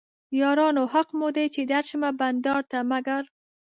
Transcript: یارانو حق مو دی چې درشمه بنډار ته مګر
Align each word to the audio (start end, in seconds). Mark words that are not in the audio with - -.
یارانو 0.41 0.83
حق 0.93 1.09
مو 1.17 1.27
دی 1.35 1.45
چې 1.53 1.61
درشمه 1.73 2.09
بنډار 2.19 2.61
ته 2.71 2.79
مګر 2.91 3.23